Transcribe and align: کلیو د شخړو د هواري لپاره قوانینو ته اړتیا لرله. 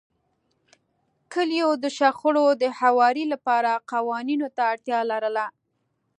کلیو 1.33 1.69
د 1.83 1.85
شخړو 1.97 2.45
د 2.61 2.63
هواري 2.79 3.25
لپاره 3.33 3.71
قوانینو 3.91 4.47
ته 4.55 4.61
اړتیا 4.71 4.99
لرله. 5.11 5.45